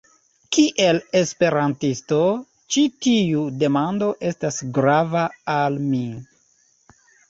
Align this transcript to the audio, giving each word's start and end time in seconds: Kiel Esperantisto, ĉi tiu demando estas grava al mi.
Kiel 0.55 1.01
Esperantisto, 1.19 2.23
ĉi 2.77 2.87
tiu 3.07 3.47
demando 3.63 4.11
estas 4.35 4.61
grava 4.81 5.31
al 5.61 5.83
mi. 5.89 6.07